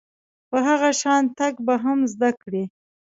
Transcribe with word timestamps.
په 0.49 0.57
هغه 0.67 0.89
شان 1.01 1.23
تګ 1.37 1.53
به 1.65 1.75
هم 1.83 1.99
زده 2.13 2.29
کړئ. 2.41 2.63